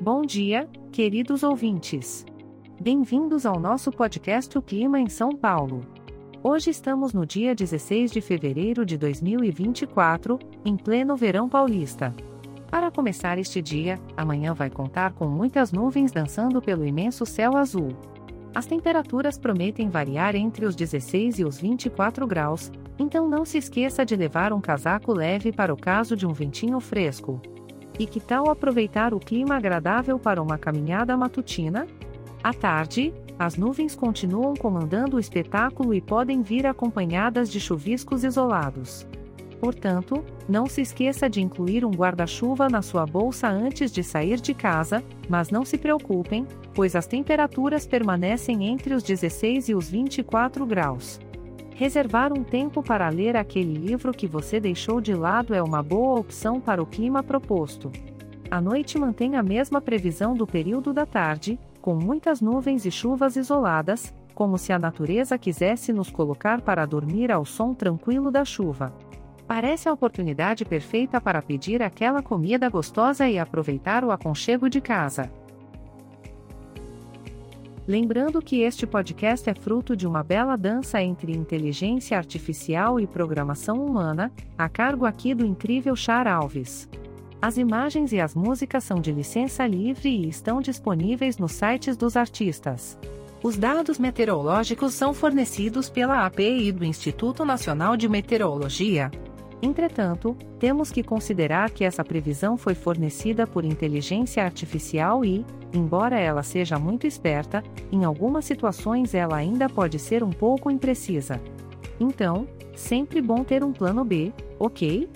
[0.00, 2.26] Bom dia, queridos ouvintes.
[2.78, 5.80] Bem-vindos ao nosso podcast O Clima em São Paulo.
[6.42, 12.14] Hoje estamos no dia 16 de fevereiro de 2024, em pleno verão paulista.
[12.70, 17.88] Para começar este dia, amanhã vai contar com muitas nuvens dançando pelo imenso céu azul.
[18.54, 24.04] As temperaturas prometem variar entre os 16 e os 24 graus, então não se esqueça
[24.04, 27.40] de levar um casaco leve para o caso de um ventinho fresco.
[27.98, 31.86] E que tal aproveitar o clima agradável para uma caminhada matutina?
[32.42, 39.06] À tarde, as nuvens continuam comandando o espetáculo e podem vir acompanhadas de chuviscos isolados.
[39.60, 44.54] Portanto, não se esqueça de incluir um guarda-chuva na sua bolsa antes de sair de
[44.54, 50.66] casa, mas não se preocupem, pois as temperaturas permanecem entre os 16 e os 24
[50.66, 51.18] graus.
[51.76, 56.18] Reservar um tempo para ler aquele livro que você deixou de lado é uma boa
[56.18, 57.92] opção para o clima proposto.
[58.50, 63.36] A noite mantém a mesma previsão do período da tarde, com muitas nuvens e chuvas
[63.36, 68.90] isoladas, como se a natureza quisesse nos colocar para dormir ao som tranquilo da chuva.
[69.46, 75.30] Parece a oportunidade perfeita para pedir aquela comida gostosa e aproveitar o aconchego de casa.
[77.88, 83.76] Lembrando que este podcast é fruto de uma bela dança entre inteligência artificial e programação
[83.84, 86.88] humana, a cargo aqui do incrível Char Alves.
[87.40, 92.16] As imagens e as músicas são de licença livre e estão disponíveis nos sites dos
[92.16, 92.98] artistas.
[93.40, 99.12] Os dados meteorológicos são fornecidos pela API do Instituto Nacional de Meteorologia.
[99.62, 106.42] Entretanto, temos que considerar que essa previsão foi fornecida por inteligência artificial e, embora ela
[106.42, 111.40] seja muito esperta, em algumas situações ela ainda pode ser um pouco imprecisa.
[111.98, 115.08] Então, sempre bom ter um plano B, ok?